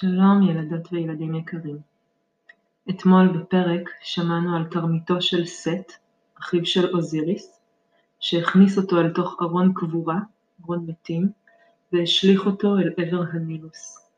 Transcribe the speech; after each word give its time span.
שלום 0.00 0.42
ילדות 0.42 0.92
וילדים 0.92 1.34
יקרים. 1.34 1.78
אתמול 2.90 3.28
בפרק 3.28 3.90
שמענו 4.02 4.56
על 4.56 4.64
תרמיתו 4.64 5.22
של 5.22 5.46
סט, 5.46 5.92
אחיו 6.40 6.66
של 6.66 6.96
אוזיריס, 6.96 7.60
שהכניס 8.20 8.78
אותו 8.78 9.00
אל 9.00 9.10
תוך 9.10 9.36
ארון 9.42 9.72
קבורה, 9.74 10.18
ארון 10.64 10.86
מתים, 10.86 11.28
והשליך 11.92 12.46
אותו 12.46 12.78
אל 12.78 12.92
עבר 12.96 13.22
הנילוס. 13.32 14.08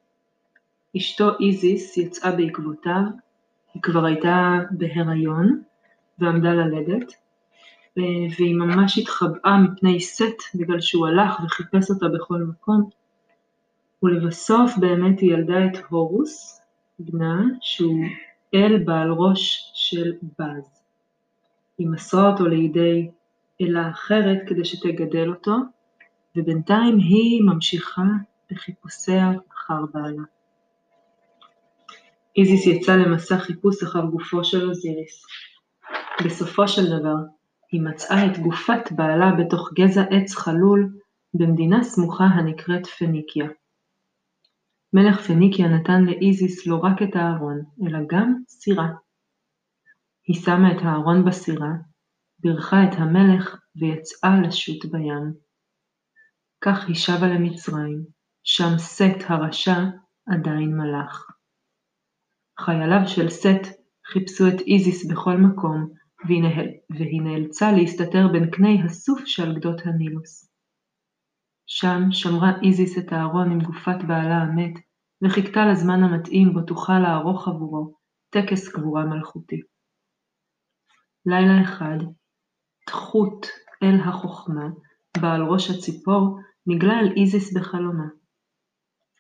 אשתו 0.97 1.31
איזיס 1.41 1.97
יצאה 1.97 2.37
בעקבותיו, 2.37 3.03
היא 3.75 3.83
כבר 3.83 4.05
הייתה 4.05 4.59
בהיריון 4.71 5.63
ועמדה 6.19 6.53
ללדת, 6.53 7.13
והיא 8.37 8.55
ממש 8.55 8.99
התחבאה 8.99 9.59
מפני 9.59 10.01
סט 10.01 10.43
בגלל 10.55 10.81
שהוא 10.81 11.07
הלך 11.07 11.41
וחיפש 11.45 11.91
אותה 11.91 12.07
בכל 12.09 12.39
מקום, 12.39 12.91
ולבסוף 14.03 14.77
באמת 14.77 15.21
היא 15.21 15.33
ילדה 15.33 15.65
את 15.67 15.79
הורוס, 15.89 16.61
בנה, 16.99 17.43
שהוא 17.61 18.05
אל 18.55 18.79
בעל 18.85 19.11
ראש 19.11 19.73
של 19.75 20.13
בז. 20.39 20.83
היא 21.79 21.89
מסרה 21.89 22.31
אותו 22.31 22.47
לידי 22.47 23.11
אלה 23.61 23.91
אחרת 23.91 24.39
כדי 24.47 24.65
שתגדל 24.65 25.29
אותו, 25.29 25.57
ובינתיים 26.37 26.99
היא 26.99 27.43
ממשיכה 27.45 28.03
בחיפושיה 28.51 29.33
אחר 29.55 29.85
בעלה. 29.95 30.23
איזיס 32.37 32.67
יצא 32.67 32.97
למסע 32.97 33.39
חיפוש 33.39 33.83
אחר 33.83 34.05
גופו 34.05 34.45
של 34.45 34.69
אוזיריס. 34.69 35.27
בסופו 36.25 36.69
של 36.69 36.99
דבר, 36.99 37.17
היא 37.73 37.81
מצאה 37.81 38.27
את 38.27 38.39
גופת 38.39 38.93
בעלה 38.93 39.33
בתוך 39.39 39.71
גזע 39.75 40.03
עץ 40.11 40.35
חלול 40.35 40.89
במדינה 41.35 41.85
סמוכה 41.85 42.25
הנקראת 42.25 42.87
פניקיה. 42.87 43.47
מלך 44.95 45.21
פניקיה 45.21 45.69
נתן 45.69 46.05
לאיזיס 46.05 46.67
לא 46.67 46.77
רק 46.77 47.03
את 47.03 47.17
הארון, 47.17 47.63
אלא 47.83 47.99
גם 48.11 48.35
סירה. 48.49 48.89
היא 50.27 50.37
שמה 50.37 50.73
את 50.73 50.83
הארון 50.83 51.25
בסירה, 51.25 51.73
בירכה 52.39 52.85
את 52.85 52.95
המלך 52.99 53.57
ויצאה 53.77 54.41
לשוט 54.47 54.85
בים. 54.85 55.33
כך 56.65 56.89
היא 56.89 56.97
שבה 56.97 57.27
למצרים, 57.27 58.05
שם 58.45 58.79
סט 58.79 59.23
הרשע 59.29 59.79
עדיין 60.27 60.77
מלך. 60.77 61.27
חייליו 62.61 63.01
של 63.07 63.29
סט 63.29 63.83
חיפשו 64.07 64.49
את 64.49 64.61
איזיס 64.67 65.11
בכל 65.11 65.37
מקום, 65.37 65.89
והיא 66.91 67.23
נאלצה 67.23 67.73
להסתתר 67.73 68.29
בין 68.33 68.51
קני 68.51 68.83
הסוף 68.85 69.21
שעל 69.25 69.55
גדות 69.59 69.81
הנילוס. 69.85 70.52
שם 71.75 72.13
שמרה 72.13 72.53
איזיס 72.63 72.99
את 72.99 73.13
הארון 73.13 73.51
עם 73.51 73.61
גופת 73.61 74.05
בעלה 74.09 74.37
המת, 74.37 74.73
וחיכתה 75.23 75.67
לזמן 75.67 76.05
המתאים 76.05 76.53
בו 76.53 76.63
תוכל 76.63 76.99
לערוך 76.99 77.49
עבורו 77.49 77.95
טקס 78.31 78.69
קבורה 78.69 79.05
מלכותי. 79.05 79.61
לילה 81.27 81.63
אחד, 81.63 81.99
תחות 82.87 83.47
אל 83.83 84.01
החוכמה, 84.01 84.69
בעל 85.21 85.43
ראש 85.43 85.71
הציפור, 85.71 86.39
נגלה 86.67 87.01
אל 87.01 87.13
איזיס 87.17 87.57
בחלומה. 87.57 88.07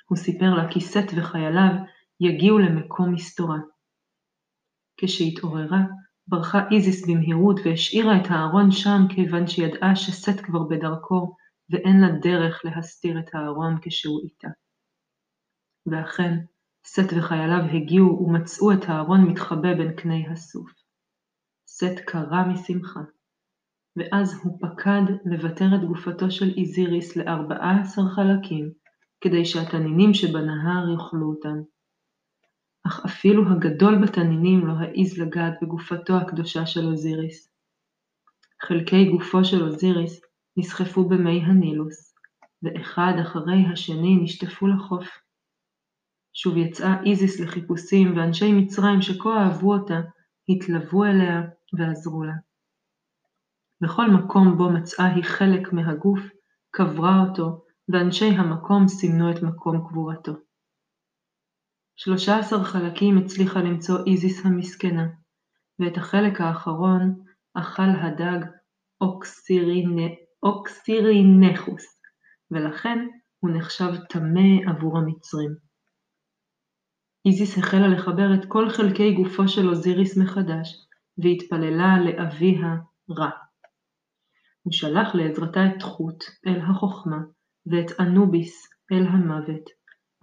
הוא 0.08 0.19
סיפר 0.19 0.55
לה 0.55 0.73
כי 0.73 0.80
סט 0.80 1.11
וחייליו 1.17 1.73
יגיעו 2.20 2.58
למקום 2.58 3.12
מסתורה. 3.12 3.58
כשהתעוררה, 4.97 5.80
ברחה 6.28 6.61
איזיס 6.70 7.08
במהירות 7.08 7.61
והשאירה 7.64 8.17
את 8.17 8.27
הארון 8.30 8.70
שם 8.70 9.00
כיוון 9.14 9.47
שידעה 9.47 9.97
שסט 9.97 10.41
כבר 10.45 10.62
בדרכו 10.62 11.34
ואין 11.71 12.01
לה 12.01 12.09
דרך 12.23 12.61
להסתיר 12.65 13.19
את 13.19 13.35
הארון 13.35 13.79
כשהוא 13.83 14.21
איתה. 14.25 14.49
ואכן, 15.87 16.33
סט 16.86 17.13
וחייליו 17.19 17.64
הגיעו 17.75 18.23
ומצאו 18.23 18.73
את 18.73 18.85
הארון 18.89 19.20
מתחבא 19.20 19.75
בין 19.75 19.97
קני 19.97 20.29
הסוף. 20.33 20.70
סט 21.69 21.98
קרא 22.07 22.45
משמחה, 22.48 23.01
ואז 23.97 24.41
הוא 24.45 24.59
פקד 24.61 25.03
לוותר 25.25 25.64
את 25.77 25.89
גופתו 25.89 26.31
של 26.31 26.55
איזיריס 26.57 27.17
לארבעה 27.17 27.81
עשר 27.81 28.03
חלקים, 28.15 28.73
כדי 29.20 29.45
שהתנינים 29.45 30.15
שבנהר 30.15 30.89
יאכלו 30.92 31.27
אותם. 31.27 31.59
אך 32.86 33.05
אפילו 33.05 33.42
הגדול 33.51 34.03
בתנינים 34.03 34.67
לא 34.67 34.73
העז 34.73 35.19
לגעת 35.19 35.55
בגופתו 35.63 36.17
הקדושה 36.17 36.67
של 36.67 36.85
אוזיריס. 36.85 37.53
חלקי 38.63 39.11
גופו 39.11 39.45
של 39.45 39.63
אוזיריס 39.63 40.20
נסחפו 40.57 41.08
במי 41.08 41.42
הנילוס, 41.45 42.14
ואחד 42.63 43.13
אחרי 43.23 43.67
השני 43.73 44.17
נשטפו 44.23 44.67
לחוף. 44.67 45.08
שוב 46.35 46.57
יצאה 46.57 47.02
איזיס 47.07 47.40
לחיפושים, 47.40 48.17
ואנשי 48.17 48.52
מצרים 48.52 49.02
שכה 49.02 49.30
אהבו 49.30 49.73
אותה, 49.74 50.01
התלוו 50.48 51.05
אליה 51.05 51.42
ועזרו 51.79 52.24
לה. 52.24 52.35
בכל 53.80 54.11
מקום 54.11 54.57
בו 54.58 54.70
מצאה 54.70 55.14
היא 55.14 55.24
חלק 55.24 55.73
מהגוף, 55.73 56.20
קברה 56.70 57.24
אותו, 57.29 57.64
ואנשי 57.89 58.29
המקום 58.29 58.89
סימנו 58.89 59.30
את 59.30 59.42
מקום 59.42 59.89
קבורתו. 59.89 60.33
שלושה 61.96 62.39
עשר 62.39 62.64
חלקים 62.64 63.18
הצליחה 63.18 63.61
למצוא 63.61 63.98
איזיס 64.07 64.46
המסכנה, 64.46 65.07
ואת 65.79 65.96
החלק 65.96 66.41
האחרון 66.41 67.23
אכל 67.55 67.91
הדג 68.02 68.46
אוקסירינכוס, 70.42 72.01
ולכן 72.51 72.98
הוא 73.41 73.51
נחשב 73.51 73.92
טמא 74.08 74.70
עבור 74.70 74.98
המצרים. 74.98 75.55
איזיס 77.27 77.58
החלה 77.58 77.89
לחבר 77.89 78.35
את 78.35 78.45
כל 78.48 78.70
חלקי 78.70 79.14
גופו 79.14 79.48
של 79.48 79.69
אוזיריס 79.69 80.19
מחדש, 80.19 80.86
והתפללה 81.19 81.97
לאביה 82.05 82.77
רע. 83.11 83.30
הוא 84.63 84.73
שלח 84.73 85.14
לעזרתה 85.14 85.61
את 85.67 85.83
חוט 85.83 86.25
אל 86.47 86.61
החוכמה, 86.61 87.19
ואת 87.67 88.01
אנוביס 88.01 88.70
אל 88.92 89.07
המוות, 89.07 89.70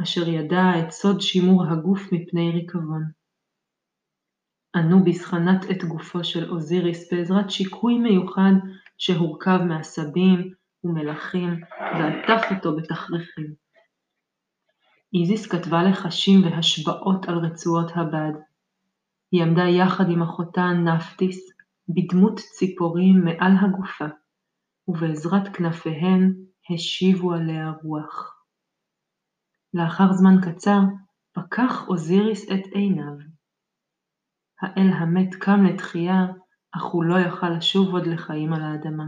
אשר 0.01 0.30
ידע 0.30 0.63
את 0.80 0.91
סוד 0.91 1.22
שימור 1.22 1.66
הגוף 1.66 2.00
מפני 2.12 2.51
ריקבון. 2.51 3.03
אנוביס 4.75 5.25
חנט 5.25 5.66
את 5.72 5.84
גופו 5.84 6.24
של 6.24 6.51
אוזיריס 6.51 7.13
בעזרת 7.13 7.50
שיקוי 7.50 8.00
מיוחד 8.00 8.51
שהורכב 9.00 9.60
מעשבים 9.68 10.54
ומלחים, 10.84 11.62
ועטף 11.80 12.42
אותו 12.56 12.76
בתכריכים. 12.76 13.54
איזיס 15.14 15.48
כתבה 15.48 15.84
לחשים 15.84 16.44
והשבעות 16.44 17.26
על 17.26 17.38
רצועות 17.38 17.92
הבד. 17.96 18.40
היא 19.32 19.44
עמדה 19.44 19.64
יחד 19.64 20.10
עם 20.10 20.22
אחותה 20.22 20.62
נפטיס, 20.62 21.50
בדמות 21.90 22.40
ציפורים 22.40 23.26
מעל 23.26 23.52
הגופה, 23.62 24.06
ובעזרת 24.88 25.56
כנפיהן 25.56 26.34
השיבו 26.70 27.34
עליה 27.34 27.72
רוח. 27.84 28.44
לאחר 29.74 30.14
זמן 30.14 30.36
קצר 30.42 30.80
פקח 31.34 31.88
אוזיריס 31.88 32.52
את 32.52 32.66
עיניו. 32.74 33.14
האל 34.62 34.90
המת 34.94 35.36
קם 35.36 35.66
לתחייה, 35.66 36.26
אך 36.78 36.84
הוא 36.84 37.03
לא 37.03 37.19
יכל 37.19 37.50
לשוב 37.50 37.90
עוד 37.96 38.07
לחיים 38.07 38.53
על 38.53 38.62
האדמה. 38.62 39.06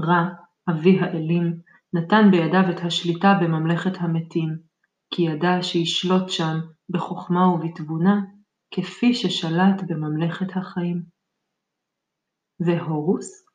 רע, 0.00 0.28
אבי 0.70 1.00
האלים, 1.00 1.60
נתן 1.92 2.30
בידיו 2.30 2.70
את 2.70 2.80
השליטה 2.86 3.38
בממלכת 3.40 4.00
המתים, 4.00 4.58
כי 5.10 5.22
ידע 5.22 5.62
שישלוט 5.62 6.28
שם 6.28 6.56
בחכמה 6.88 7.48
ובתבונה, 7.48 8.20
כפי 8.70 9.14
ששלט 9.14 9.82
בממלכת 9.88 10.56
החיים. 10.56 11.02
והורוס? 12.60 13.46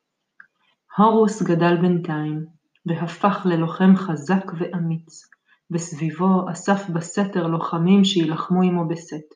הורוס 0.96 1.42
גדל 1.42 1.76
בינתיים, 1.80 2.46
והפך 2.86 3.46
ללוחם 3.46 3.96
חזק 3.96 4.44
ואמיץ, 4.58 5.22
וסביבו 5.70 6.50
אסף 6.52 6.88
בסתר 6.94 7.46
לוחמים 7.46 8.04
שיילחמו 8.04 8.62
עמו 8.62 8.88
בסט. 8.88 9.34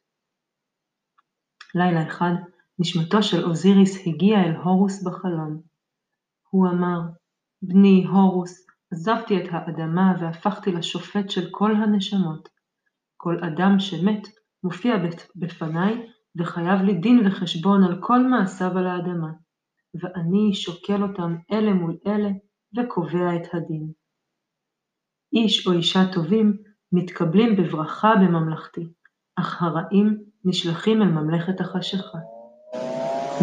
לילה 1.74 2.06
אחד 2.08 2.32
נשמתו 2.78 3.22
של 3.22 3.44
אוזיריס 3.44 4.06
הגיעה 4.06 4.44
אל 4.44 4.56
הורוס 4.56 5.02
בחלום. 5.02 5.60
הוא 6.50 6.68
אמר, 6.68 7.00
בני 7.62 8.04
הורוס, 8.06 8.66
עזבתי 8.92 9.36
את 9.38 9.48
האדמה 9.50 10.14
והפכתי 10.20 10.72
לשופט 10.72 11.30
של 11.30 11.48
כל 11.50 11.74
הנשמות. 11.74 12.48
כל 13.16 13.36
אדם 13.44 13.78
שמת 13.78 14.28
מופיע 14.64 14.94
בפניי 15.36 16.08
וחייב 16.36 16.80
לי 16.82 16.94
דין 16.94 17.26
וחשבון 17.26 17.84
על 17.84 17.98
כל 18.00 18.18
מעשיו 18.18 18.78
על 18.78 18.86
האדמה, 18.86 19.30
ואני 19.94 20.54
שוקל 20.54 21.02
אותם 21.02 21.36
אלה 21.52 21.72
מול 21.72 21.96
אלה 22.06 22.28
וקובע 22.76 23.36
את 23.36 23.54
הדין. 23.54 23.92
איש 25.32 25.66
או 25.66 25.72
אישה 25.72 26.00
טובים 26.12 26.56
מתקבלים 26.92 27.56
בברכה 27.56 28.14
בממלכתי, 28.16 28.86
אך 29.36 29.62
הרעים 29.62 30.24
נשלחים 30.44 31.02
אל 31.02 31.08
ממלכת 31.08 31.60
החשיכה. 31.60 32.18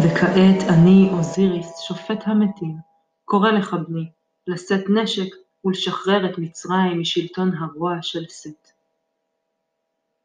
וכעת 0.02 0.62
אני, 0.68 1.08
אוזיריס, 1.12 1.80
שופט 1.80 2.22
המתים, 2.26 2.76
קורא 3.24 3.50
לך 3.50 3.76
בני, 3.88 4.10
לשאת 4.46 4.84
נשק 4.88 5.34
ולשחרר 5.64 6.30
את 6.30 6.38
מצרים 6.38 7.00
משלטון 7.00 7.50
הרוע 7.58 7.98
של 8.02 8.24
סט. 8.28 8.72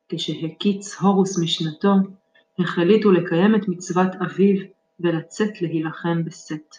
כשהקיץ 0.10 0.96
הורוס 0.96 1.40
משנתו, 1.40 1.94
החליטו 2.60 3.12
לקיים 3.12 3.56
את 3.56 3.68
מצוות 3.68 4.16
אביו 4.26 4.66
ולצאת 5.00 5.62
להילחם 5.62 6.26
בסט. 6.26 6.76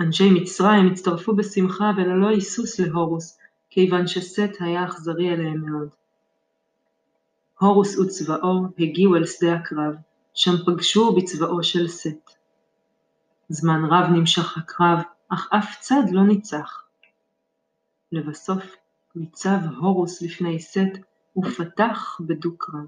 אנשי 0.00 0.30
מצרים 0.30 0.86
הצטרפו 0.92 1.36
בשמחה 1.36 1.90
וללא 1.96 2.28
היסוס 2.28 2.80
להורוס, 2.80 3.38
כיוון 3.70 4.06
שסט 4.06 4.52
היה 4.60 4.84
אכזרי 4.84 5.30
אליהם 5.30 5.64
מאוד. 5.66 5.88
הורוס 7.60 7.98
וצבאו 7.98 8.64
הגיעו 8.78 9.16
אל 9.16 9.26
שדה 9.26 9.54
הקרב, 9.54 9.94
שם 10.38 10.56
פגשו 10.66 11.12
בצבאו 11.16 11.62
של 11.62 11.88
סט. 11.88 12.30
זמן 13.48 13.84
רב 13.84 14.10
נמשך 14.10 14.58
הקרב, 14.58 14.98
אך 15.28 15.48
אף 15.52 15.80
צד 15.80 16.02
לא 16.12 16.26
ניצח. 16.26 16.84
לבסוף 18.12 18.76
ניצב 19.16 19.58
הורוס 19.80 20.22
לפני 20.22 20.60
סט 20.60 20.98
ופתח 21.36 22.20
בדו-קרב. 22.20 22.86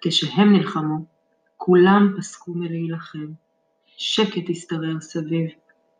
כשהם 0.00 0.52
נלחמו, 0.52 1.04
כולם 1.56 2.14
פסקו 2.18 2.52
מלהילחם, 2.54 3.32
שקט 3.86 4.50
השתרר 4.50 5.00
סביב, 5.00 5.50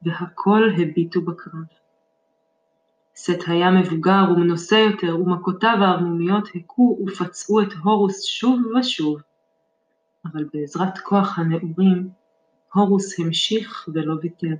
והכל 0.02 0.62
הביטו 0.82 1.22
בקרב. 1.22 1.66
סט 3.16 3.42
היה 3.46 3.70
מבוגר 3.70 4.22
ומנוסה 4.30 4.78
יותר, 4.78 5.20
ומכותיו 5.20 5.76
הערמומיות 5.80 6.48
הכו 6.54 6.98
ופצעו 7.06 7.62
את 7.62 7.72
הורוס 7.82 8.24
שוב 8.24 8.60
ושוב. 8.80 9.20
אבל 10.32 10.44
בעזרת 10.54 10.98
כוח 10.98 11.38
הנעורים, 11.38 12.10
הורוס 12.74 13.20
המשיך 13.20 13.88
ולא 13.94 14.14
ויתר. 14.22 14.54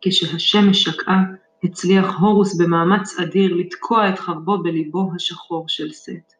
כשהשמש 0.00 0.82
שקעה, 0.82 1.24
הצליח 1.64 2.18
הורוס 2.20 2.60
במאמץ 2.60 3.18
אדיר 3.20 3.54
לתקוע 3.54 4.08
את 4.08 4.18
חרבו 4.18 4.62
בליבו 4.62 5.10
השחור 5.14 5.68
של 5.68 5.92
סט. 5.92 6.34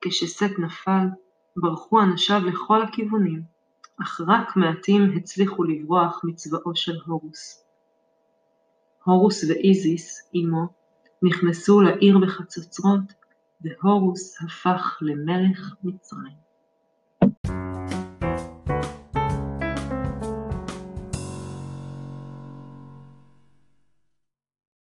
כשסט 0.00 0.58
נפל, 0.58 1.06
ברחו 1.56 2.02
אנשיו 2.02 2.40
לכל 2.46 2.82
הכיוונים, 2.82 3.42
אך 4.02 4.20
רק 4.26 4.56
מעטים 4.56 5.12
הצליחו 5.16 5.64
לברוח 5.64 6.20
מצבאו 6.24 6.76
של 6.76 6.96
הורוס. 7.06 7.64
הורוס 9.04 9.44
ואיזיס, 9.44 10.30
אמו, 10.34 10.66
נכנסו 11.22 11.80
לעיר 11.80 12.18
בחצוצרות, 12.18 13.12
והורוס 13.60 14.42
הפך 14.42 14.98
למלך 15.00 15.74
מצרים. 15.84 16.47